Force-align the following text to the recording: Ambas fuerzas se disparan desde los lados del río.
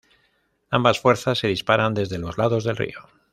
Ambas 0.71 0.99
fuerzas 0.99 1.37
se 1.37 1.47
disparan 1.47 1.93
desde 1.93 2.17
los 2.17 2.35
lados 2.39 2.63
del 2.63 2.75
río. 2.77 3.07